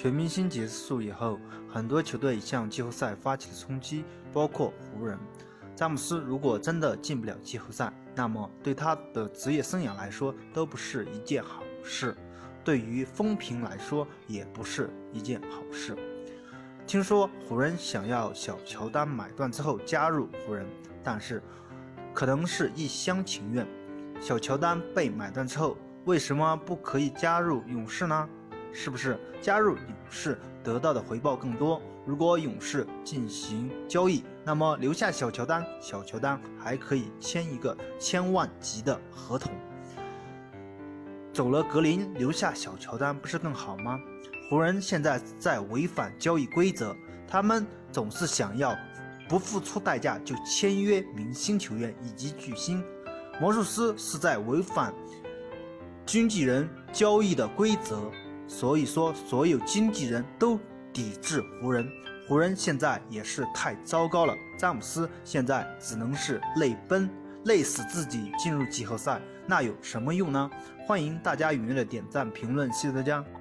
[0.00, 5.18] 全明星结束以后，很多球队向季后赛发起了冲击，包括湖人。
[5.74, 12.16] 詹姆斯如果真的进不了季后赛，那么对他的职业生涯来说都不是一件好事，
[12.62, 15.96] 对于风评来说也不是一件好事。
[16.86, 20.64] 听说湖人想要小乔丹买断之后加入湖人，
[21.02, 21.42] 但是
[22.14, 23.66] 可能是一厢情愿。
[24.20, 28.28] 小乔丹被买断之后，为什么不可以加入勇士呢？
[28.72, 31.80] 是不是加入勇士得到的回报更多？
[32.06, 39.52] 如果勇士进行交易，那么留下小乔丹，小乔丹还可以签一个千万级的合同。
[41.34, 43.98] 走了格林，留下小乔丹不是更好吗？
[44.48, 46.96] 湖人现在在违反交易规则，
[47.26, 48.74] 他们总是想要
[49.28, 52.82] 不付出代价就签约明星球员以及巨星。
[53.38, 54.92] 魔术师是在违反
[56.06, 58.10] 经纪人交易的规则。
[58.48, 60.58] 所以说，所有经纪人都
[60.92, 61.86] 抵制湖人，
[62.26, 64.34] 湖人现在也是太糟糕了。
[64.58, 67.08] 詹姆斯现在只能是泪奔，
[67.44, 70.50] 累死自己进入季后赛，那有什么用呢？
[70.86, 73.22] 欢迎大家踊跃的点赞评论，谢谢大家。